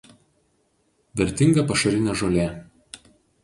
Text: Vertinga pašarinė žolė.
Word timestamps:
Vertinga 1.21 1.67
pašarinė 1.73 2.19
žolė. 2.25 2.51